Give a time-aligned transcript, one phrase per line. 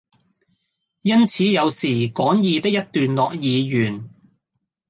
[1.03, 4.09] 因此有時講義的一段落已完，